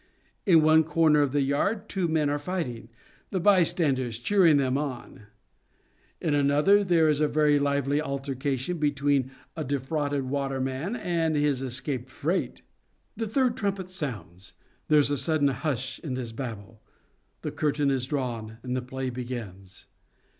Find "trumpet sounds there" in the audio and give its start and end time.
13.55-14.97